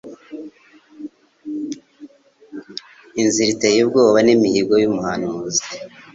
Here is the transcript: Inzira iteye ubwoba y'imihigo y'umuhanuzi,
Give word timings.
Inzira 3.21 3.49
iteye 3.53 3.77
ubwoba 3.83 4.17
y'imihigo 4.27 4.73
y'umuhanuzi, 4.83 5.65